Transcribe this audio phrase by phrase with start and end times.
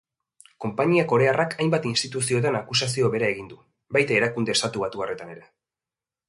[0.63, 3.59] Konpainia korearrak hainbat instituziotan akusazio bera egin du,
[3.99, 5.47] baita erakunde estatubatuarretan ere.